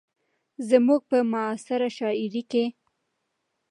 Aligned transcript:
زموږ 0.69 1.01
په 1.09 1.17
معاصره 1.31 1.89
شاعرۍ 1.97 2.43
کې 2.51 2.63